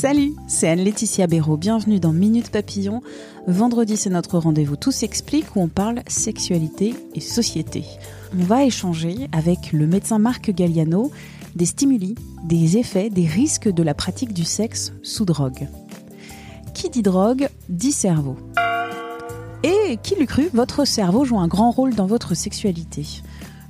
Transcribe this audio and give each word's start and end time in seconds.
Salut, 0.00 0.34
c'est 0.48 0.66
Anne-Laetitia 0.66 1.26
Béraud. 1.26 1.58
Bienvenue 1.58 2.00
dans 2.00 2.14
Minute 2.14 2.50
Papillon. 2.50 3.02
Vendredi, 3.46 3.98
c'est 3.98 4.08
notre 4.08 4.38
rendez-vous 4.38 4.76
Tout 4.76 4.92
s'explique 4.92 5.54
où 5.54 5.60
on 5.60 5.68
parle 5.68 6.02
sexualité 6.06 6.94
et 7.14 7.20
société. 7.20 7.84
On 8.32 8.42
va 8.42 8.64
échanger 8.64 9.28
avec 9.32 9.72
le 9.72 9.86
médecin 9.86 10.18
Marc 10.18 10.50
Galliano 10.52 11.10
des 11.54 11.66
stimuli, 11.66 12.14
des 12.44 12.78
effets, 12.78 13.10
des 13.10 13.26
risques 13.26 13.68
de 13.68 13.82
la 13.82 13.92
pratique 13.92 14.32
du 14.32 14.44
sexe 14.44 14.94
sous 15.02 15.26
drogue. 15.26 15.68
Qui 16.72 16.88
dit 16.88 17.02
drogue 17.02 17.50
dit 17.68 17.92
cerveau. 17.92 18.36
Et 19.62 19.98
qui 20.02 20.14
l'eût 20.14 20.26
cru, 20.26 20.48
votre 20.54 20.86
cerveau 20.86 21.26
joue 21.26 21.38
un 21.38 21.48
grand 21.48 21.70
rôle 21.70 21.94
dans 21.94 22.06
votre 22.06 22.34
sexualité. 22.34 23.04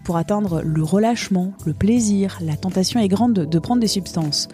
Pour 0.04 0.16
atteindre 0.16 0.62
le 0.62 0.82
relâchement, 0.82 1.52
le 1.66 1.74
plaisir, 1.74 2.38
la 2.40 2.56
tentation 2.56 3.00
est 3.00 3.08
grande 3.08 3.34
de 3.34 3.58
prendre 3.58 3.80
des 3.80 3.86
substances. 3.86 4.48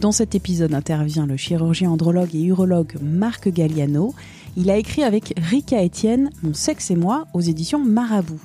Dans 0.00 0.12
cet 0.12 0.34
épisode 0.34 0.74
intervient 0.74 1.26
le 1.26 1.36
chirurgien 1.36 1.90
andrologue 1.90 2.34
et 2.34 2.42
urologue 2.42 2.96
Marc 3.02 3.48
Galliano. 3.48 4.14
Il 4.56 4.70
a 4.70 4.76
écrit 4.76 5.02
avec 5.02 5.34
Rika 5.36 5.84
Etienne 5.84 6.30
Mon 6.42 6.54
sexe 6.54 6.90
et 6.90 6.96
moi 6.96 7.26
aux 7.34 7.40
éditions 7.40 7.84
Marabout. 7.84 8.40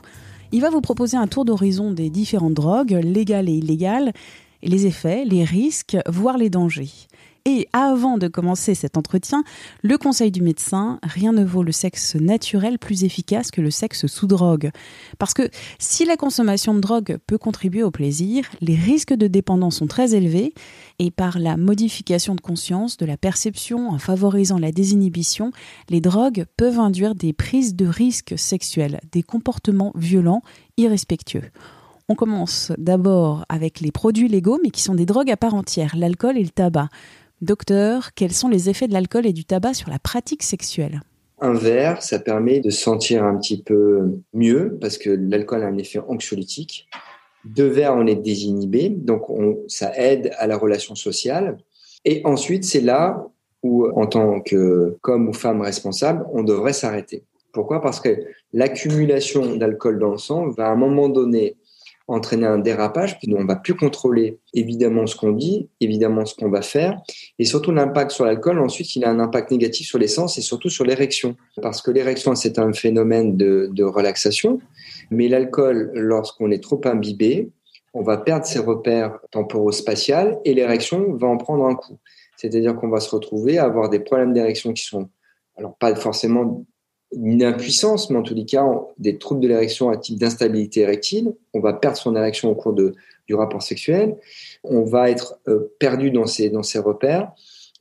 Il 0.51 0.61
va 0.61 0.69
vous 0.69 0.81
proposer 0.81 1.17
un 1.17 1.27
tour 1.27 1.45
d'horizon 1.45 1.91
des 1.91 2.09
différentes 2.09 2.53
drogues, 2.53 2.99
légales 3.03 3.49
et 3.49 3.53
illégales, 3.53 4.13
les 4.63 4.85
effets, 4.85 5.23
les 5.25 5.43
risques, 5.43 5.97
voire 6.07 6.37
les 6.37 6.49
dangers. 6.49 6.91
Et 7.47 7.67
avant 7.73 8.17
de 8.17 8.27
commencer 8.27 8.73
cet 8.73 8.97
entretien, 8.97 9.43
le 9.83 9.99
conseil 9.99 10.31
du 10.31 10.41
médecin, 10.41 10.97
rien 11.03 11.31
ne 11.31 11.43
vaut 11.43 11.61
le 11.61 11.71
sexe 11.71 12.15
naturel 12.15 12.79
plus 12.79 13.03
efficace 13.03 13.51
que 13.51 13.61
le 13.61 13.69
sexe 13.69 14.07
sous 14.07 14.25
drogue. 14.25 14.71
Parce 15.19 15.35
que 15.35 15.51
si 15.77 16.05
la 16.05 16.17
consommation 16.17 16.73
de 16.73 16.79
drogue 16.79 17.19
peut 17.27 17.37
contribuer 17.37 17.83
au 17.83 17.91
plaisir, 17.91 18.45
les 18.61 18.73
risques 18.73 19.13
de 19.13 19.27
dépendance 19.27 19.75
sont 19.75 19.85
très 19.85 20.15
élevés 20.15 20.55
et 20.97 21.11
par 21.11 21.37
la 21.37 21.55
modification 21.55 22.33
de 22.33 22.41
conscience, 22.41 22.97
de 22.97 23.05
la 23.05 23.15
perception, 23.15 23.89
en 23.89 23.99
favorisant 23.99 24.57
la 24.57 24.71
désinhibition, 24.71 25.51
les 25.89 26.01
drogues 26.01 26.45
peuvent 26.57 26.79
induire 26.79 27.13
des 27.13 27.31
prises 27.31 27.75
de 27.75 27.85
risques 27.85 28.33
sexuels, 28.39 28.99
des 29.11 29.21
comportements 29.21 29.91
violents, 29.93 30.41
irrespectueux. 30.77 31.51
On 32.09 32.15
commence 32.15 32.71
d'abord 32.79 33.45
avec 33.49 33.81
les 33.81 33.91
produits 33.91 34.27
légaux, 34.29 34.59
mais 34.63 34.71
qui 34.71 34.81
sont 34.81 34.95
des 34.95 35.05
drogues 35.05 35.31
à 35.31 35.37
part 35.37 35.53
entière, 35.53 35.95
l'alcool 35.95 36.39
et 36.39 36.43
le 36.43 36.49
tabac. 36.49 36.89
Docteur, 37.41 38.13
quels 38.13 38.31
sont 38.31 38.47
les 38.47 38.69
effets 38.69 38.87
de 38.87 38.93
l'alcool 38.93 39.25
et 39.25 39.33
du 39.33 39.43
tabac 39.43 39.73
sur 39.73 39.89
la 39.89 39.99
pratique 39.99 40.41
sexuelle? 40.41 41.01
Un 41.41 41.53
verre, 41.53 42.01
ça 42.01 42.17
permet 42.17 42.61
de 42.61 42.69
sentir 42.69 43.25
un 43.25 43.37
petit 43.37 43.61
peu 43.61 44.19
mieux 44.33 44.77
parce 44.79 44.97
que 44.97 45.09
l'alcool 45.09 45.63
a 45.63 45.67
un 45.67 45.77
effet 45.77 45.99
anxiolytique. 46.07 46.87
Deux 47.43 47.67
verres, 47.67 47.93
on 47.93 48.07
est 48.07 48.15
désinhibé, 48.15 48.89
donc 48.89 49.29
on, 49.29 49.59
ça 49.67 49.91
aide 49.97 50.31
à 50.37 50.47
la 50.47 50.57
relation 50.57 50.95
sociale. 50.95 51.57
Et 52.05 52.21
ensuite, 52.23 52.63
c'est 52.63 52.81
là 52.81 53.27
où, 53.63 53.85
en 53.85 54.07
tant 54.07 54.39
qu'homme 54.39 55.27
ou 55.27 55.33
femme 55.33 55.61
responsable, 55.61 56.25
on 56.31 56.43
devrait 56.43 56.73
s'arrêter. 56.73 57.23
Pourquoi? 57.51 57.81
Parce 57.81 57.99
que 57.99 58.17
l'accumulation 58.53 59.57
d'alcool 59.57 59.99
dans 59.99 60.11
le 60.11 60.17
sang 60.17 60.49
va 60.49 60.67
à 60.67 60.71
un 60.71 60.75
moment 60.75 61.09
donné 61.09 61.57
entraîner 62.07 62.45
un 62.45 62.59
dérapage, 62.59 63.17
puis 63.19 63.33
on 63.35 63.45
va 63.45 63.55
plus 63.55 63.75
contrôler 63.75 64.39
évidemment 64.53 65.07
ce 65.07 65.15
qu'on 65.15 65.31
dit, 65.31 65.69
évidemment 65.81 66.25
ce 66.25 66.35
qu'on 66.35 66.49
va 66.49 66.61
faire, 66.61 67.01
et 67.39 67.45
surtout 67.45 67.71
l'impact 67.71 68.11
sur 68.11 68.25
l'alcool. 68.25 68.59
Ensuite, 68.59 68.95
il 68.95 69.03
a 69.05 69.09
un 69.09 69.19
impact 69.19 69.51
négatif 69.51 69.87
sur 69.87 69.97
l'essence 69.97 70.37
et 70.37 70.41
surtout 70.41 70.69
sur 70.69 70.85
l'érection, 70.85 71.35
parce 71.61 71.81
que 71.81 71.91
l'érection 71.91 72.35
c'est 72.35 72.59
un 72.59 72.73
phénomène 72.73 73.37
de, 73.37 73.69
de 73.71 73.83
relaxation, 73.83 74.59
mais 75.09 75.27
l'alcool, 75.27 75.91
lorsqu'on 75.95 76.51
est 76.51 76.61
trop 76.61 76.81
imbibé, 76.85 77.49
on 77.93 78.03
va 78.03 78.17
perdre 78.17 78.45
ses 78.45 78.59
repères 78.59 79.17
temporo-spatial 79.31 80.37
et 80.43 80.53
l'érection 80.53 81.13
va 81.13 81.27
en 81.27 81.37
prendre 81.37 81.65
un 81.65 81.75
coup. 81.75 81.97
C'est-à-dire 82.35 82.75
qu'on 82.75 82.89
va 82.89 82.99
se 82.99 83.09
retrouver 83.09 83.57
à 83.57 83.63
avoir 83.63 83.89
des 83.89 83.99
problèmes 83.99 84.33
d'érection 84.33 84.73
qui 84.73 84.83
sont 84.83 85.09
alors 85.57 85.75
pas 85.77 85.95
forcément 85.95 86.65
une 87.15 87.43
impuissance, 87.43 88.09
mais 88.09 88.17
en 88.17 88.23
tous 88.23 88.35
les 88.35 88.45
cas, 88.45 88.65
des 88.97 89.17
troubles 89.17 89.41
de 89.41 89.47
l'érection 89.47 89.89
à 89.89 89.97
type 89.97 90.19
d'instabilité 90.19 90.81
érectile. 90.81 91.33
On 91.53 91.59
va 91.59 91.73
perdre 91.73 91.97
son 91.97 92.15
érection 92.15 92.49
au 92.49 92.55
cours 92.55 92.73
de, 92.73 92.93
du 93.27 93.35
rapport 93.35 93.63
sexuel. 93.63 94.17
On 94.63 94.83
va 94.83 95.09
être 95.09 95.39
euh, 95.47 95.73
perdu 95.79 96.11
dans 96.11 96.25
ses, 96.25 96.49
dans 96.49 96.63
ses 96.63 96.79
repères. 96.79 97.31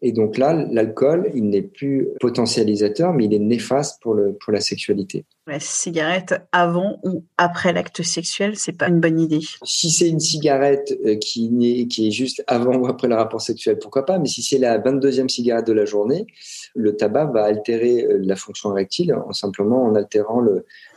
Et 0.02 0.12
donc 0.12 0.36
là, 0.38 0.52
l'alcool, 0.52 1.30
il 1.34 1.48
n'est 1.48 1.62
plus 1.62 2.08
potentialisateur, 2.20 3.12
mais 3.12 3.24
il 3.24 3.34
est 3.34 3.38
néfaste 3.38 4.02
pour, 4.02 4.14
le, 4.14 4.34
pour 4.34 4.52
la 4.52 4.60
sexualité. 4.60 5.24
La 5.46 5.60
cigarette 5.60 6.34
avant 6.52 6.98
ou 7.04 7.24
après 7.38 7.72
l'acte 7.72 8.02
sexuel, 8.02 8.56
c'est 8.56 8.72
pas 8.72 8.88
une 8.88 9.00
bonne 9.00 9.20
idée. 9.20 9.40
Si 9.62 9.90
c'est 9.90 10.08
une 10.08 10.20
cigarette 10.20 10.94
euh, 11.06 11.16
qui, 11.16 11.50
est, 11.62 11.86
qui 11.86 12.08
est 12.08 12.10
juste 12.10 12.42
avant 12.46 12.76
ou 12.76 12.86
après 12.86 13.08
le 13.08 13.14
rapport 13.14 13.40
sexuel, 13.40 13.78
pourquoi 13.78 14.04
pas 14.04 14.18
Mais 14.18 14.28
si 14.28 14.42
c'est 14.42 14.58
la 14.58 14.78
22e 14.78 15.28
cigarette 15.28 15.66
de 15.66 15.72
la 15.72 15.84
journée, 15.84 16.26
le 16.74 16.96
tabac 16.96 17.26
va 17.26 17.44
altérer 17.44 18.04
euh, 18.04 18.18
la 18.22 18.36
fonction 18.36 18.72
érectile 18.72 19.14
en 19.14 19.32
simplement 19.32 19.84
en 19.84 19.94
altérant 19.94 20.42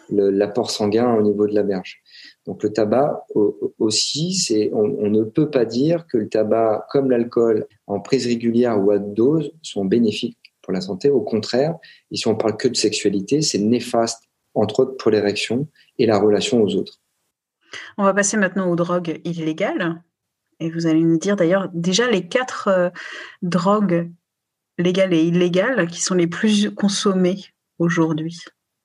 l'apport 0.10 0.72
sanguin 0.72 1.14
au 1.14 1.22
niveau 1.22 1.48
de 1.48 1.54
la 1.54 1.64
verge. 1.64 2.02
Donc 2.48 2.64
le 2.64 2.72
tabac 2.72 3.26
aussi, 3.78 4.34
c'est 4.34 4.72
on, 4.74 5.10
ne 5.10 5.24
peut 5.24 5.52
pas 5.52 5.66
dire 5.66 6.08
que 6.08 6.18
le 6.18 6.30
tabac, 6.30 6.88
comme 6.90 7.12
l'alcool, 7.12 7.68
en 7.88 8.00
prise 8.00 8.26
régulière 8.26 8.82
ou 8.82 8.92
à 8.92 9.00
dose, 9.00 9.52
sont 9.62 9.84
bénéfiques 9.84 10.38
pour 10.62 10.72
la 10.72 10.80
santé. 10.80 11.10
Au 11.10 11.22
contraire, 11.22 11.76
si 12.12 12.26
on 12.28 12.36
parle 12.36 12.56
que 12.56 12.70
de 12.70 12.76
sexualité, 12.76 13.42
c'est 13.42 13.60
néfaste, 13.60 14.24
entre 14.54 14.80
autres 14.80 14.96
pour 14.98 15.12
l'érection 15.12 15.68
et 16.00 16.06
la 16.06 16.18
relation 16.18 16.64
aux 16.64 16.74
autres. 16.76 17.02
On 17.98 18.04
va 18.06 18.14
passer 18.14 18.38
maintenant 18.38 18.72
aux 18.72 18.78
drogues 18.78 19.20
illégales. 19.26 20.02
Et 20.60 20.72
vous 20.72 20.88
allez 20.88 21.04
nous 21.04 21.20
dire 21.20 21.36
d'ailleurs 21.36 21.70
déjà 21.74 22.10
les 22.10 22.28
quatre 22.28 22.70
euh, 22.70 22.90
drogues 23.42 24.10
légales 24.80 25.14
et 25.14 25.22
illégales 25.22 25.88
qui 25.88 26.02
sont 26.02 26.16
les 26.16 26.28
plus 26.28 26.74
consommées 26.74 27.44
aujourd'hui. 27.78 28.40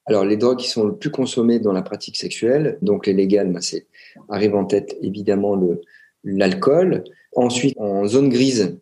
Alors, 0.06 0.24
les 0.24 0.36
drogues 0.36 0.58
qui 0.58 0.68
sont 0.68 0.84
le 0.84 0.96
plus 0.96 1.10
consommées 1.10 1.60
dans 1.60 1.72
la 1.72 1.82
pratique 1.82 2.16
sexuelle, 2.16 2.78
donc 2.82 3.06
les 3.06 3.12
légales, 3.12 3.52
ben, 3.52 3.60
c'est 3.60 3.86
arrive 4.28 4.54
en 4.54 4.64
tête 4.64 4.96
évidemment 5.00 5.54
le 5.54 5.80
l'alcool. 6.24 7.04
Ensuite, 7.34 7.74
en 7.78 8.06
zone 8.06 8.28
grise 8.28 8.78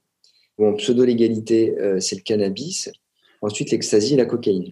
ou 0.58 0.66
en 0.66 0.74
pseudo-légalité, 0.74 1.74
euh, 1.78 2.00
c'est 2.00 2.16
le 2.16 2.22
cannabis. 2.22 2.90
Ensuite, 3.42 3.70
l'ecstasy 3.70 4.14
et 4.14 4.16
la 4.16 4.26
cocaïne. 4.26 4.70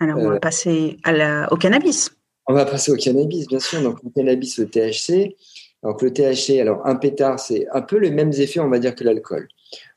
Alors, 0.00 0.18
on 0.18 0.28
va 0.28 0.34
euh, 0.34 0.38
passer 0.38 0.98
à 1.04 1.12
la, 1.12 1.52
au 1.52 1.56
cannabis. 1.56 2.10
On 2.46 2.52
va 2.52 2.66
passer 2.66 2.92
au 2.92 2.96
cannabis, 2.96 3.46
bien 3.46 3.60
sûr. 3.60 3.80
Donc, 3.82 4.02
le 4.02 4.10
cannabis, 4.10 4.58
le 4.58 4.68
THC. 4.68 5.36
Donc, 5.82 6.02
le 6.02 6.12
THC, 6.12 6.60
alors 6.60 6.86
un 6.86 6.96
pétard, 6.96 7.38
c'est 7.38 7.66
un 7.72 7.82
peu 7.82 7.96
les 7.98 8.10
mêmes 8.10 8.32
effets, 8.32 8.60
on 8.60 8.68
va 8.68 8.78
dire, 8.78 8.94
que 8.94 9.04
l'alcool. 9.04 9.48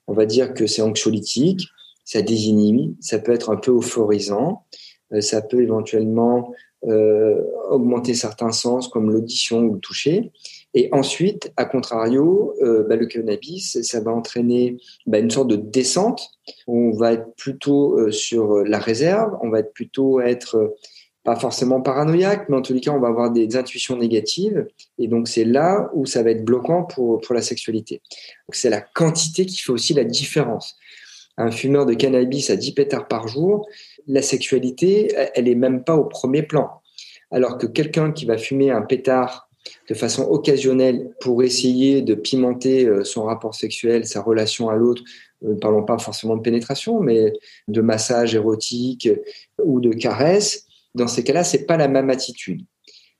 On 0.07 0.13
va 0.13 0.25
dire 0.25 0.53
que 0.53 0.67
c'est 0.67 0.81
anxiolytique, 0.81 1.67
ça 2.05 2.21
désinhibe, 2.21 2.95
ça 3.01 3.19
peut 3.19 3.33
être 3.33 3.49
un 3.49 3.57
peu 3.57 3.71
euphorisant. 3.71 4.65
Euh, 5.13 5.21
ça 5.21 5.41
peut 5.41 5.61
éventuellement 5.61 6.53
euh, 6.85 7.41
augmenter 7.69 8.13
certains 8.13 8.51
sens 8.51 8.87
comme 8.87 9.11
l'audition 9.11 9.61
ou 9.61 9.73
le 9.75 9.79
toucher. 9.79 10.31
Et 10.73 10.89
ensuite, 10.91 11.51
à 11.57 11.65
contrario, 11.65 12.53
euh, 12.61 12.83
bah, 12.87 12.95
le 12.95 13.07
cannabis, 13.07 13.81
ça 13.81 13.99
va 13.99 14.11
entraîner 14.11 14.77
bah, 15.05 15.19
une 15.19 15.31
sorte 15.31 15.47
de 15.47 15.55
descente. 15.55 16.29
On 16.67 16.91
va 16.91 17.13
être 17.13 17.33
plutôt 17.35 18.11
sur 18.11 18.63
la 18.63 18.79
réserve, 18.79 19.37
on 19.41 19.49
va 19.49 19.59
être 19.59 19.73
plutôt 19.73 20.21
être 20.21 20.75
pas 21.23 21.35
forcément 21.35 21.81
paranoïaque, 21.81 22.47
mais 22.47 22.55
en 22.55 22.61
tous 22.61 22.71
les 22.71 22.79
cas, 22.79 22.91
on 22.91 23.01
va 23.01 23.09
avoir 23.09 23.31
des 23.31 23.57
intuitions 23.57 23.97
négatives. 23.97 24.65
Et 24.97 25.09
donc, 25.09 25.27
c'est 25.27 25.43
là 25.43 25.89
où 25.93 26.05
ça 26.05 26.23
va 26.23 26.31
être 26.31 26.45
bloquant 26.45 26.83
pour, 26.83 27.19
pour 27.19 27.35
la 27.35 27.41
sexualité. 27.41 28.01
C'est 28.53 28.69
la 28.69 28.79
quantité 28.79 29.45
qui 29.45 29.57
fait 29.57 29.73
aussi 29.73 29.93
la 29.93 30.05
différence. 30.05 30.77
Un 31.37 31.51
fumeur 31.51 31.85
de 31.85 31.93
cannabis 31.93 32.49
à 32.49 32.55
10 32.55 32.71
pétards 32.73 33.07
par 33.07 33.27
jour, 33.27 33.67
la 34.07 34.21
sexualité, 34.21 35.13
elle 35.35 35.47
est 35.47 35.55
même 35.55 35.83
pas 35.83 35.95
au 35.95 36.05
premier 36.05 36.43
plan. 36.43 36.69
Alors 37.31 37.57
que 37.57 37.67
quelqu'un 37.67 38.11
qui 38.11 38.25
va 38.25 38.37
fumer 38.37 38.71
un 38.71 38.81
pétard 38.81 39.47
de 39.89 39.93
façon 39.93 40.23
occasionnelle 40.23 41.11
pour 41.19 41.43
essayer 41.43 42.01
de 42.01 42.15
pimenter 42.15 42.85
euh, 42.85 43.03
son 43.03 43.23
rapport 43.23 43.53
sexuel, 43.53 44.05
sa 44.05 44.21
relation 44.21 44.69
à 44.69 44.75
l'autre, 44.75 45.03
ne 45.41 45.51
euh, 45.51 45.55
parlons 45.59 45.83
pas 45.83 45.97
forcément 45.97 46.37
de 46.37 46.41
pénétration, 46.41 46.99
mais 47.01 47.33
de 47.67 47.81
massage 47.81 48.33
érotique 48.33 49.09
ou 49.61 49.81
de 49.81 49.91
caresse, 49.91 50.65
dans 50.95 51.07
ces 51.07 51.23
cas-là, 51.23 51.43
c'est 51.43 51.65
pas 51.65 51.77
la 51.77 51.87
même 51.87 52.09
attitude. 52.09 52.63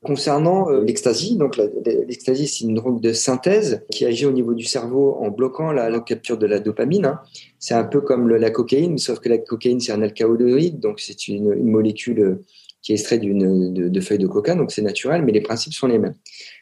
Concernant 0.03 0.69
euh, 0.69 0.83
l'ecstasy, 0.83 1.37
donc 1.37 1.57
l'ecstasy 1.57 2.47
c'est 2.47 2.65
une 2.65 2.75
drogue 2.75 3.01
de 3.01 3.13
synthèse 3.13 3.83
qui 3.91 4.05
agit 4.05 4.27
au 4.27 4.31
niveau 4.31 4.53
du 4.53 4.63
cerveau 4.63 5.17
en 5.19 5.29
bloquant 5.29 5.71
la, 5.71 5.99
capture 6.01 6.37
de 6.37 6.45
la 6.45 6.59
dopamine. 6.59 7.05
Hein. 7.05 7.19
C'est 7.57 7.73
un 7.73 7.83
peu 7.83 8.01
comme 8.01 8.29
la 8.29 8.51
cocaïne, 8.51 8.99
sauf 8.99 9.19
que 9.19 9.27
la 9.27 9.39
cocaïne 9.39 9.79
c'est 9.79 9.91
un 9.91 10.03
alcaloïde, 10.03 10.79
donc 10.79 10.99
c'est 10.99 11.27
une, 11.27 11.63
molécule 11.63 12.19
euh, 12.19 12.45
qui 12.83 12.91
est 12.91 12.95
extraite 12.95 13.21
d'une 13.21 13.73
de, 13.73 13.89
de 13.89 14.01
feuilles 14.01 14.19
de 14.19 14.27
coca, 14.27 14.53
donc 14.53 14.71
c'est 14.71 14.83
naturel, 14.83 15.23
mais 15.23 15.31
les 15.31 15.41
principes 15.41 15.73
sont 15.73 15.87
les 15.87 15.97
mêmes. 15.97 16.15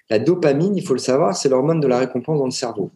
La 0.10 0.20
dopamine, 0.20 0.78
il 0.78 0.84
faut 0.86 0.94
le 0.94 1.00
savoir, 1.00 1.36
c'est 1.36 1.50
l'hormone 1.50 1.82
de 1.82 1.88
la 1.88 2.00
récompense 2.00 2.40
dans 2.40 2.46
le 2.46 2.52
cerveau. 2.52 2.92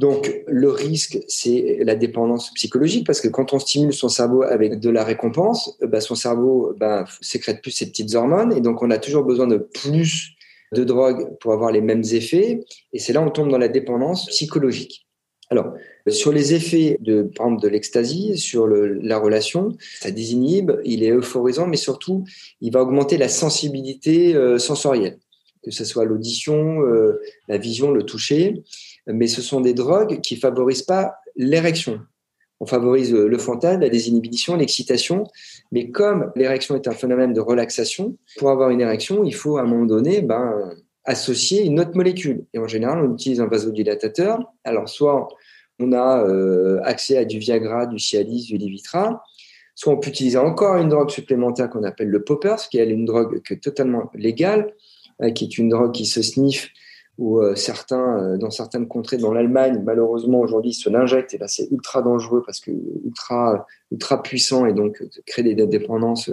Donc, 0.00 0.42
le 0.46 0.70
risque, 0.70 1.18
c'est 1.28 1.80
la 1.82 1.94
dépendance 1.94 2.54
psychologique, 2.54 3.06
parce 3.06 3.20
que 3.20 3.28
quand 3.28 3.52
on 3.52 3.58
stimule 3.58 3.92
son 3.92 4.08
cerveau 4.08 4.42
avec 4.42 4.80
de 4.80 4.88
la 4.88 5.04
récompense, 5.04 5.76
euh, 5.82 5.86
bah, 5.86 6.00
son 6.00 6.14
cerveau 6.14 6.72
bah, 6.78 7.04
sécrète 7.20 7.60
plus 7.60 7.70
ces 7.70 7.84
petites 7.84 8.14
hormones, 8.14 8.50
et 8.56 8.62
donc 8.62 8.82
on 8.82 8.90
a 8.90 8.96
toujours 8.96 9.24
besoin 9.24 9.46
de 9.46 9.58
plus 9.58 10.30
de 10.72 10.84
drogue 10.84 11.36
pour 11.38 11.52
avoir 11.52 11.70
les 11.70 11.82
mêmes 11.82 12.04
effets, 12.12 12.64
et 12.94 12.98
c'est 12.98 13.12
là 13.12 13.20
où 13.20 13.26
on 13.26 13.30
tombe 13.30 13.50
dans 13.50 13.58
la 13.58 13.68
dépendance 13.68 14.24
psychologique. 14.28 15.06
Alors, 15.50 15.74
sur 16.08 16.32
les 16.32 16.54
effets 16.54 16.96
de, 17.02 17.24
par 17.36 17.48
exemple, 17.48 17.62
de 17.62 17.68
l'ecstasy, 17.68 18.38
sur 18.38 18.66
la 18.68 19.18
relation, 19.18 19.76
ça 20.00 20.10
désinhibe, 20.10 20.80
il 20.82 21.02
est 21.02 21.10
euphorisant, 21.10 21.66
mais 21.66 21.76
surtout, 21.76 22.24
il 22.62 22.72
va 22.72 22.80
augmenter 22.80 23.18
la 23.18 23.28
sensibilité 23.28 24.34
euh, 24.34 24.58
sensorielle, 24.58 25.18
que 25.62 25.70
ce 25.70 25.84
soit 25.84 26.06
l'audition, 26.06 26.80
euh, 26.86 27.20
la 27.48 27.58
vision, 27.58 27.90
le 27.90 28.04
toucher 28.04 28.62
mais 29.06 29.26
ce 29.26 29.42
sont 29.42 29.60
des 29.60 29.74
drogues 29.74 30.20
qui 30.20 30.36
favorisent 30.36 30.82
pas 30.82 31.14
l'érection. 31.36 32.00
On 32.60 32.66
favorise 32.66 33.14
le 33.14 33.38
frontal, 33.38 33.80
la 33.80 33.88
désinhibition, 33.88 34.54
l'excitation, 34.56 35.24
mais 35.72 35.90
comme 35.90 36.30
l'érection 36.36 36.76
est 36.76 36.88
un 36.88 36.92
phénomène 36.92 37.32
de 37.32 37.40
relaxation, 37.40 38.18
pour 38.38 38.50
avoir 38.50 38.68
une 38.68 38.82
érection, 38.82 39.24
il 39.24 39.34
faut 39.34 39.56
à 39.56 39.62
un 39.62 39.64
moment 39.64 39.86
donné 39.86 40.20
ben, 40.20 40.74
associer 41.04 41.64
une 41.64 41.80
autre 41.80 41.94
molécule. 41.94 42.44
Et 42.52 42.58
en 42.58 42.68
général, 42.68 43.02
on 43.02 43.14
utilise 43.14 43.40
un 43.40 43.46
vasodilatateur. 43.46 44.40
Alors, 44.64 44.88
soit 44.90 45.28
on 45.78 45.92
a 45.92 46.22
euh, 46.26 46.80
accès 46.84 47.16
à 47.16 47.24
du 47.24 47.38
Viagra, 47.38 47.86
du 47.86 47.98
Cialis, 47.98 48.44
du 48.44 48.58
Levitra, 48.58 49.22
soit 49.74 49.94
on 49.94 49.96
peut 49.96 50.10
utiliser 50.10 50.36
encore 50.36 50.76
une 50.76 50.90
drogue 50.90 51.08
supplémentaire 51.08 51.70
qu'on 51.70 51.84
appelle 51.84 52.08
le 52.08 52.22
poppers, 52.22 52.68
qui 52.68 52.78
est 52.78 52.88
une 52.88 53.06
drogue 53.06 53.40
totalement 53.62 54.10
légale, 54.14 54.74
hein, 55.20 55.30
qui 55.30 55.44
est 55.44 55.56
une 55.56 55.70
drogue 55.70 55.92
qui 55.92 56.04
se 56.04 56.20
sniffe 56.20 56.68
où 57.20 57.38
euh, 57.38 57.54
certains, 57.54 58.18
euh, 58.18 58.38
dans 58.38 58.50
certaines 58.50 58.88
contrées, 58.88 59.18
dans 59.18 59.32
l'Allemagne, 59.32 59.82
malheureusement 59.84 60.40
aujourd'hui, 60.40 60.72
se 60.72 60.88
l'injectent 60.88 61.34
et 61.34 61.38
là 61.38 61.48
c'est 61.48 61.70
ultra 61.70 62.00
dangereux 62.00 62.42
parce 62.44 62.60
que 62.60 62.70
ultra, 63.04 63.66
ultra 63.92 64.22
puissant 64.22 64.64
et 64.64 64.72
donc 64.72 65.00
euh, 65.02 65.08
crée 65.26 65.42
des 65.42 65.54
dépendances 65.66 66.30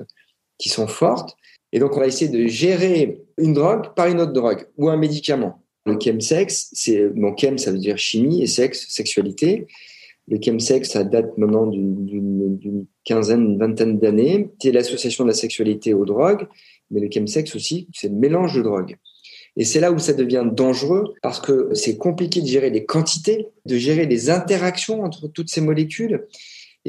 qui 0.57 0.69
sont 0.69 0.87
fortes. 0.87 1.35
Et 1.73 1.79
donc 1.79 1.97
on 1.97 1.99
va 1.99 2.07
essayer 2.07 2.31
de 2.31 2.47
gérer 2.47 3.21
une 3.37 3.51
drogue 3.53 3.93
par 3.95 4.07
une 4.07 4.21
autre 4.21 4.31
drogue 4.31 4.65
ou 4.77 4.87
un 4.87 4.95
médicament. 4.95 5.61
Le 5.85 5.99
chemsex, 5.99 6.69
c'est 6.71 7.09
bon 7.09 7.35
chem 7.35 7.57
ça 7.57 7.71
veut 7.71 7.79
dire 7.79 7.97
chimie 7.97 8.41
et 8.41 8.47
sexe, 8.47 8.87
sexualité. 8.87 9.67
Le 10.29 10.37
chemsex, 10.41 10.89
ça 10.89 11.03
date 11.03 11.37
maintenant 11.37 11.67
d'une 11.67 12.85
quinzaine, 13.03 13.41
une 13.41 13.59
vingtaine 13.59 13.99
d'années. 13.99 14.51
C'est 14.61 14.71
l'association 14.71 15.25
de 15.25 15.29
la 15.29 15.35
sexualité 15.35 15.93
aux 15.93 16.05
drogues, 16.05 16.47
mais 16.91 17.01
le 17.01 17.09
chemsex 17.11 17.55
aussi, 17.55 17.89
c'est 17.93 18.07
le 18.07 18.15
mélange 18.15 18.55
de 18.55 18.61
drogues. 18.61 18.97
Et 19.57 19.65
c'est 19.65 19.79
là 19.79 19.91
où 19.91 19.97
ça 19.97 20.13
devient 20.13 20.45
dangereux 20.51 21.15
parce 21.21 21.39
que 21.39 21.69
c'est 21.73 21.97
compliqué 21.97 22.41
de 22.41 22.47
gérer 22.47 22.69
les 22.69 22.85
quantités, 22.85 23.49
de 23.65 23.75
gérer 23.75 24.05
les 24.05 24.29
interactions 24.29 25.03
entre 25.03 25.27
toutes 25.27 25.49
ces 25.49 25.61
molécules. 25.61 26.25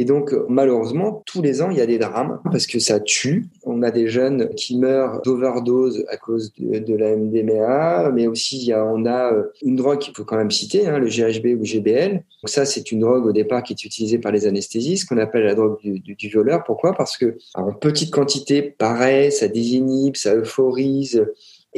Et 0.00 0.05
donc, 0.05 0.32
malheureusement, 0.49 1.25
tous 1.26 1.43
les 1.43 1.61
ans, 1.61 1.70
il 1.70 1.76
y 1.79 1.81
a 1.81 1.87
des 1.87 1.99
drames 1.99 2.41
parce 2.53 2.69
que 2.69 2.79
ça 2.79 3.00
tue. 3.00 3.49
On 3.65 3.82
a 3.82 3.91
des 3.91 4.06
jeunes 4.06 4.50
qui 4.55 4.79
meurent 4.79 5.20
d'overdose 5.23 6.05
à 6.09 6.17
cause 6.17 6.53
de, 6.56 6.94
la 6.94 7.17
MDMA, 7.17 8.12
mais 8.12 8.29
aussi 8.29 8.70
on 8.76 9.05
a 9.06 9.32
euh, 9.32 9.43
une 9.61 9.75
drogue 9.75 9.99
qu'il 9.99 10.15
faut 10.15 10.23
quand 10.23 10.37
même 10.37 10.53
citer, 10.53 10.87
hein, 10.87 11.00
le 11.00 11.09
GHB 11.09 11.61
ou 11.61 11.65
GBL. 11.65 12.12
Donc 12.12 12.49
ça, 12.49 12.65
c'est 12.65 12.93
une 12.93 13.00
drogue 13.00 13.26
au 13.26 13.32
départ 13.32 13.65
qui 13.65 13.73
est 13.73 13.85
utilisée 13.85 14.19
par 14.19 14.31
les 14.31 14.47
anesthésistes, 14.47 15.09
qu'on 15.09 15.19
appelle 15.19 15.43
la 15.43 15.56
drogue 15.56 15.81
du, 15.81 15.99
du, 15.99 16.29
violeur. 16.29 16.62
Pourquoi? 16.62 16.94
Parce 16.94 17.17
que 17.17 17.37
en 17.55 17.73
petite 17.73 18.12
quantité, 18.12 18.62
pareil, 18.62 19.32
ça 19.32 19.49
désinhibe, 19.49 20.15
ça 20.15 20.37
euphorise, 20.37 21.26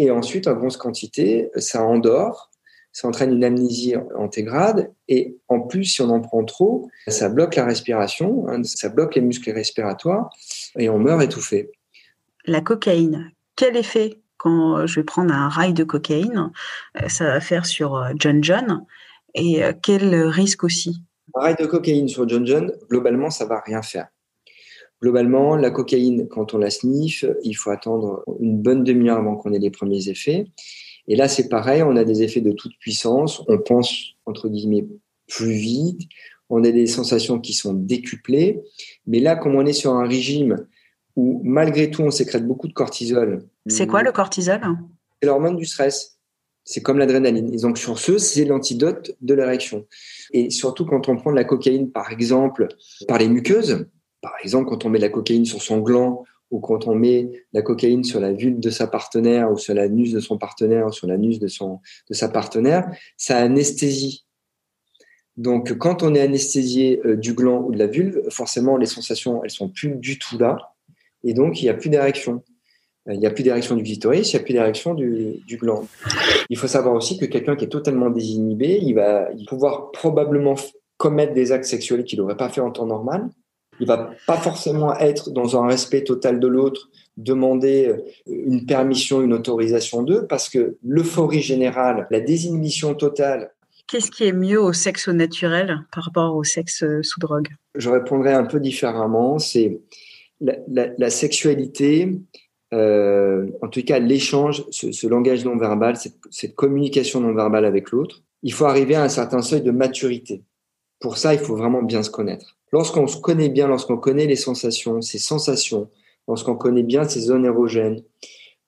et 0.00 0.10
ensuite, 0.10 0.48
en 0.48 0.54
grosse 0.54 0.78
quantité, 0.78 1.50
ça 1.56 1.84
endort, 1.84 2.50
ça 2.90 3.06
entraîne 3.06 3.32
une 3.32 3.44
amnésie 3.44 3.94
antégrade. 4.16 4.90
Et 5.08 5.36
en 5.48 5.60
plus, 5.60 5.84
si 5.84 6.00
on 6.00 6.08
en 6.08 6.20
prend 6.20 6.42
trop, 6.44 6.88
ça 7.06 7.28
bloque 7.28 7.56
la 7.56 7.66
respiration, 7.66 8.48
hein, 8.48 8.62
ça 8.64 8.88
bloque 8.88 9.14
les 9.14 9.20
muscles 9.20 9.50
respiratoires 9.50 10.30
et 10.78 10.88
on 10.88 10.98
meurt 10.98 11.22
étouffé. 11.22 11.70
La 12.46 12.62
cocaïne, 12.62 13.30
quel 13.56 13.76
effet 13.76 14.18
quand 14.38 14.86
je 14.86 15.00
vais 15.00 15.04
prendre 15.04 15.34
un 15.34 15.50
rail 15.50 15.74
de 15.74 15.84
cocaïne, 15.84 16.50
euh, 17.00 17.08
ça 17.08 17.24
va 17.24 17.40
faire 17.40 17.66
sur 17.66 17.96
euh, 17.96 18.12
John 18.16 18.42
John 18.42 18.86
et 19.34 19.62
euh, 19.62 19.74
quel 19.82 20.14
risque 20.14 20.64
aussi? 20.64 21.02
Un 21.34 21.40
rail 21.42 21.56
de 21.60 21.66
cocaïne 21.66 22.08
sur 22.08 22.26
John 22.26 22.46
John, 22.46 22.72
globalement, 22.88 23.28
ça 23.28 23.44
va 23.44 23.60
rien 23.60 23.82
faire. 23.82 24.08
Globalement, 25.02 25.56
la 25.56 25.70
cocaïne, 25.70 26.28
quand 26.28 26.52
on 26.52 26.58
la 26.58 26.70
sniffe, 26.70 27.24
il 27.42 27.54
faut 27.54 27.70
attendre 27.70 28.22
une 28.38 28.60
bonne 28.60 28.84
demi-heure 28.84 29.18
avant 29.18 29.36
qu'on 29.36 29.52
ait 29.52 29.58
les 29.58 29.70
premiers 29.70 30.08
effets. 30.08 30.46
Et 31.08 31.16
là, 31.16 31.26
c'est 31.26 31.48
pareil, 31.48 31.82
on 31.82 31.96
a 31.96 32.04
des 32.04 32.22
effets 32.22 32.42
de 32.42 32.52
toute 32.52 32.76
puissance, 32.78 33.42
on 33.48 33.58
pense, 33.58 34.14
entre 34.26 34.48
guillemets, 34.48 34.86
plus 35.26 35.52
vite, 35.52 36.02
on 36.50 36.62
a 36.64 36.70
des 36.70 36.86
sensations 36.86 37.40
qui 37.40 37.54
sont 37.54 37.72
décuplées. 37.72 38.60
Mais 39.06 39.20
là, 39.20 39.36
comme 39.36 39.54
on 39.54 39.64
est 39.64 39.72
sur 39.72 39.94
un 39.94 40.06
régime 40.06 40.66
où, 41.16 41.40
malgré 41.44 41.90
tout, 41.90 42.02
on 42.02 42.10
sécrète 42.10 42.46
beaucoup 42.46 42.68
de 42.68 42.72
cortisol. 42.72 43.46
C'est 43.66 43.86
quoi 43.86 44.02
le 44.02 44.12
cortisol? 44.12 44.60
C'est 45.20 45.26
l'hormone 45.26 45.56
du 45.56 45.64
stress. 45.64 46.18
C'est 46.64 46.82
comme 46.82 46.98
l'adrénaline. 46.98 47.52
Et 47.54 47.56
donc, 47.58 47.78
sur 47.78 47.98
ce, 47.98 48.18
c'est 48.18 48.44
l'antidote 48.44 49.16
de 49.20 49.34
l'érection. 49.34 49.86
Et 50.32 50.50
surtout, 50.50 50.84
quand 50.84 51.08
on 51.08 51.16
prend 51.16 51.30
de 51.30 51.36
la 51.36 51.44
cocaïne, 51.44 51.90
par 51.90 52.12
exemple, 52.12 52.68
par 53.08 53.18
les 53.18 53.28
muqueuses, 53.28 53.86
par 54.20 54.34
exemple, 54.42 54.68
quand 54.68 54.84
on 54.84 54.90
met 54.90 54.98
la 54.98 55.08
cocaïne 55.08 55.44
sur 55.44 55.62
son 55.62 55.78
gland 55.78 56.24
ou 56.50 56.60
quand 56.60 56.88
on 56.88 56.94
met 56.94 57.30
la 57.52 57.62
cocaïne 57.62 58.04
sur 58.04 58.20
la 58.20 58.32
vulve 58.32 58.60
de 58.60 58.70
sa 58.70 58.86
partenaire 58.86 59.50
ou 59.50 59.56
sur 59.56 59.74
l'anus 59.74 60.12
de 60.12 60.20
son 60.20 60.36
partenaire 60.36 60.86
ou 60.86 60.92
sur 60.92 61.06
l'anus 61.06 61.38
de, 61.38 61.46
de 61.46 62.14
sa 62.14 62.28
partenaire, 62.28 62.90
ça 63.16 63.38
anesthésie. 63.38 64.26
Donc, 65.36 65.78
quand 65.78 66.02
on 66.02 66.14
est 66.14 66.20
anesthésié 66.20 67.00
euh, 67.06 67.16
du 67.16 67.34
gland 67.34 67.62
ou 67.62 67.72
de 67.72 67.78
la 67.78 67.86
vulve, 67.86 68.20
forcément, 68.30 68.76
les 68.76 68.86
sensations, 68.86 69.42
elles 69.44 69.50
sont 69.50 69.68
plus 69.68 69.94
du 69.96 70.18
tout 70.18 70.36
là. 70.38 70.58
Et 71.22 71.34
donc, 71.34 71.62
il 71.62 71.64
n'y 71.64 71.70
a 71.70 71.74
plus 71.74 71.88
d'érection. 71.88 72.42
Euh, 73.08 73.14
il 73.14 73.20
n'y 73.20 73.26
a 73.26 73.30
plus 73.30 73.44
d'érection 73.44 73.76
du 73.76 73.82
clitoris, 73.82 74.32
il 74.32 74.36
n'y 74.36 74.40
a 74.40 74.44
plus 74.44 74.52
d'érection 74.52 74.92
du 74.94 75.56
gland. 75.56 75.86
Il 76.50 76.58
faut 76.58 76.66
savoir 76.66 76.94
aussi 76.94 77.16
que 77.16 77.24
quelqu'un 77.24 77.56
qui 77.56 77.64
est 77.64 77.68
totalement 77.68 78.10
désinhibé, 78.10 78.80
il 78.82 78.94
va 78.94 79.28
pouvoir 79.48 79.92
probablement 79.92 80.56
commettre 80.98 81.32
des 81.32 81.52
actes 81.52 81.64
sexuels 81.64 82.04
qu'il 82.04 82.18
n'aurait 82.18 82.36
pas 82.36 82.50
fait 82.50 82.60
en 82.60 82.70
temps 82.70 82.86
normal 82.86 83.30
il 83.80 83.86
va 83.86 84.10
pas 84.26 84.36
forcément 84.36 84.96
être 84.98 85.30
dans 85.30 85.62
un 85.62 85.66
respect 85.66 86.04
total 86.04 86.38
de 86.38 86.46
l'autre, 86.46 86.90
demander 87.16 87.88
euh, 87.88 87.96
une 88.26 88.66
permission, 88.66 89.22
une 89.22 89.32
autorisation 89.32 90.02
d'eux, 90.02 90.26
parce 90.26 90.48
que 90.48 90.76
l'euphorie 90.82 91.40
générale, 91.40 92.06
la 92.10 92.20
désinhibition 92.20 92.94
totale. 92.94 93.52
Qu'est-ce 93.86 94.10
qui 94.10 94.24
est 94.24 94.32
mieux 94.32 94.60
au 94.60 94.72
sexe 94.72 95.08
naturel 95.08 95.84
par 95.92 96.04
rapport 96.04 96.36
au 96.36 96.44
sexe 96.44 96.82
euh, 96.82 97.02
sous 97.02 97.20
drogue? 97.20 97.48
Je 97.74 97.90
répondrai 97.90 98.32
un 98.32 98.44
peu 98.44 98.60
différemment. 98.60 99.38
C'est 99.38 99.80
la, 100.40 101.10
sexualité, 101.10 102.18
euh, 102.72 103.46
en 103.62 103.68
tout 103.68 103.82
cas 103.82 103.98
l'échange, 103.98 104.64
ce, 104.70 105.06
langage 105.06 105.44
non 105.44 105.56
verbal, 105.56 105.96
cette, 105.96 106.16
cette 106.30 106.54
communication 106.54 107.20
non 107.20 107.34
verbale 107.34 107.64
avec 107.64 107.90
l'autre. 107.90 108.22
Il 108.42 108.52
faut 108.52 108.64
arriver 108.64 108.94
à 108.94 109.02
un 109.02 109.08
certain 109.08 109.42
seuil 109.42 109.60
de 109.60 109.70
maturité. 109.70 110.42
Pour 110.98 111.18
ça, 111.18 111.34
il 111.34 111.40
faut 111.40 111.56
vraiment 111.56 111.82
bien 111.82 112.02
se 112.02 112.10
connaître. 112.10 112.56
Lorsqu'on 112.72 113.06
se 113.06 113.18
connaît 113.18 113.48
bien, 113.48 113.66
lorsqu'on 113.66 113.96
connaît 113.96 114.26
les 114.26 114.36
sensations, 114.36 115.00
ses 115.00 115.18
sensations, 115.18 115.90
lorsqu'on 116.28 116.56
connaît 116.56 116.82
bien 116.82 117.08
ses 117.08 117.20
zones 117.20 117.44
érogènes, 117.44 118.02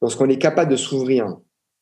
lorsqu'on 0.00 0.28
est 0.28 0.38
capable 0.38 0.70
de 0.70 0.76
s'ouvrir 0.76 1.36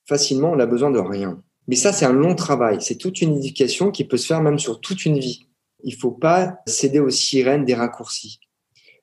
facilement, 0.07 0.53
on 0.53 0.57
n'a 0.57 0.67
besoin 0.67 0.91
de 0.91 0.99
rien. 0.99 1.43
Mais 1.69 1.77
ça, 1.77 1.93
c'est 1.93 2.05
un 2.05 2.13
long 2.13 2.35
travail. 2.35 2.79
C'est 2.81 2.97
toute 2.97 3.23
une 3.23 3.37
éducation 3.37 3.91
qui 3.91 4.05
peut 4.05 4.17
se 4.17 4.27
faire 4.27 4.43
même 4.43 4.59
sur 4.59 4.81
toute 4.81 5.07
une 5.07 5.19
vie. 5.19 5.47
Il 5.83 5.95
faut 5.95 6.11
pas 6.11 6.59
céder 6.67 7.01
aux 7.01 7.11
sirènes 7.11 7.65
des 7.65 7.75
raccourcis. 7.75 8.41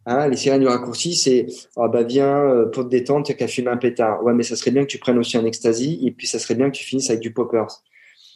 Hein, 0.05 0.29
les 0.29 0.37
sirènes 0.37 0.61
du 0.61 0.67
raccourci, 0.67 1.15
c'est 1.15 1.47
oh 1.75 1.89
bah 1.89 2.03
viens 2.03 2.37
euh, 2.37 2.65
pour 2.67 2.83
te 2.83 2.89
détendre, 2.89 3.25
tu 3.25 3.33
as 3.33 3.35
qu'à 3.35 3.47
fumer 3.47 3.69
un 3.69 3.77
pétard. 3.77 4.23
Ouais, 4.23 4.33
mais 4.33 4.43
ça 4.43 4.55
serait 4.55 4.71
bien 4.71 4.83
que 4.83 4.87
tu 4.87 4.99
prennes 4.99 5.17
aussi 5.17 5.37
un 5.37 5.45
ecstasy 5.45 5.99
et 6.01 6.11
puis 6.11 6.27
ça 6.27 6.39
serait 6.39 6.55
bien 6.55 6.69
que 6.69 6.77
tu 6.77 6.83
finisses 6.85 7.09
avec 7.09 7.21
du 7.21 7.33
poppers. 7.33 7.83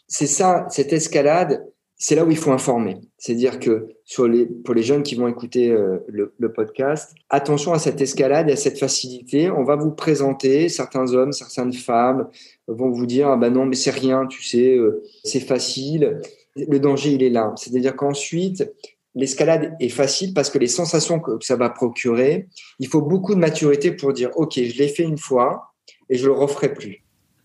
C'est 0.07 0.27
ça, 0.27 0.65
cette 0.69 0.91
escalade, 0.91 1.65
c'est 2.03 2.15
là 2.15 2.25
où 2.25 2.31
il 2.31 2.37
faut 2.37 2.51
informer. 2.51 2.97
C'est-à-dire 3.19 3.59
que 3.59 3.89
sur 4.05 4.27
les, 4.27 4.47
pour 4.47 4.73
les 4.73 4.81
jeunes 4.81 5.03
qui 5.03 5.13
vont 5.13 5.27
écouter 5.27 5.69
euh, 5.69 5.99
le, 6.07 6.51
podcast, 6.51 7.13
attention 7.29 7.73
à 7.73 7.79
cette 7.79 8.01
escalade 8.01 8.49
et 8.49 8.53
à 8.53 8.55
cette 8.55 8.79
facilité. 8.79 9.51
On 9.51 9.63
va 9.63 9.75
vous 9.75 9.91
présenter 9.91 10.67
certains 10.67 11.13
hommes, 11.13 11.31
certaines 11.31 11.73
femmes 11.73 12.27
vont 12.67 12.89
vous 12.89 13.05
dire 13.05 13.27
ah 13.27 13.37
ben 13.37 13.51
non 13.53 13.67
mais 13.67 13.75
c'est 13.75 13.91
rien, 13.91 14.25
tu 14.25 14.41
sais, 14.41 14.75
euh, 14.75 15.03
c'est 15.23 15.41
facile. 15.41 16.19
Le 16.55 16.79
danger 16.79 17.11
il 17.11 17.21
est 17.21 17.29
là. 17.29 17.53
C'est-à-dire 17.55 17.95
qu'ensuite 17.95 18.67
l'escalade 19.13 19.75
est 19.79 19.89
facile 19.89 20.33
parce 20.33 20.49
que 20.49 20.57
les 20.57 20.67
sensations 20.67 21.19
que 21.19 21.37
ça 21.41 21.55
va 21.55 21.69
procurer, 21.69 22.47
il 22.79 22.87
faut 22.87 23.01
beaucoup 23.03 23.35
de 23.35 23.39
maturité 23.39 23.91
pour 23.91 24.11
dire 24.11 24.31
ok 24.35 24.53
je 24.55 24.77
l'ai 24.79 24.87
fait 24.87 25.03
une 25.03 25.19
fois 25.19 25.75
et 26.09 26.17
je 26.17 26.25
le 26.25 26.33
referai 26.33 26.73
plus. 26.73 27.00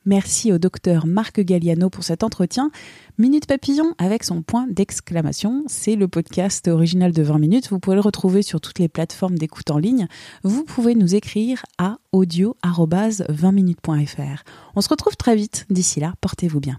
Merci 0.06 0.52
au 0.52 0.58
docteur 0.58 1.06
Marc 1.06 1.40
Galliano 1.40 1.90
pour 1.90 2.04
cet 2.04 2.22
entretien. 2.22 2.70
Minute 3.18 3.46
Papillon 3.46 3.94
avec 3.98 4.22
son 4.22 4.42
point 4.42 4.68
d'exclamation. 4.68 5.64
C'est 5.66 5.96
le 5.96 6.06
podcast 6.06 6.68
original 6.68 7.10
de 7.12 7.22
20 7.22 7.38
minutes. 7.38 7.70
Vous 7.70 7.80
pouvez 7.80 7.96
le 7.96 8.02
retrouver 8.02 8.42
sur 8.42 8.60
toutes 8.60 8.78
les 8.78 8.88
plateformes 8.88 9.36
d'écoute 9.36 9.72
en 9.72 9.78
ligne. 9.78 10.06
Vous 10.44 10.62
pouvez 10.62 10.94
nous 10.94 11.16
écrire 11.16 11.66
à 11.78 11.98
audio-20minutes.fr. 12.12 14.44
On 14.76 14.80
se 14.80 14.88
retrouve 14.88 15.16
très 15.16 15.34
vite. 15.34 15.66
D'ici 15.70 15.98
là, 15.98 16.14
portez-vous 16.20 16.60
bien. 16.60 16.78